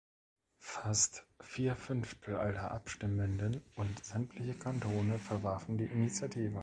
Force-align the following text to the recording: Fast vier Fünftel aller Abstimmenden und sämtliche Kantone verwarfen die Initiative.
Fast 0.57 1.27
vier 1.41 1.75
Fünftel 1.75 2.35
aller 2.37 2.71
Abstimmenden 2.71 3.61
und 3.75 4.03
sämtliche 4.03 4.55
Kantone 4.57 5.19
verwarfen 5.19 5.77
die 5.77 5.85
Initiative. 5.85 6.59